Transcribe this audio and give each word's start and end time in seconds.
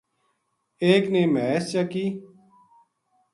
ایک 0.85 1.03
نے 1.13 1.21
مھیس 1.33 1.63
چاکی 1.71 2.05